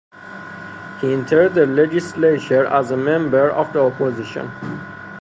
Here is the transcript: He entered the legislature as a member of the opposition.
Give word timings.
He 0.99 1.13
entered 1.13 1.53
the 1.53 1.67
legislature 1.67 2.65
as 2.65 2.89
a 2.89 2.97
member 2.97 3.51
of 3.51 3.71
the 3.71 3.83
opposition. 3.83 4.49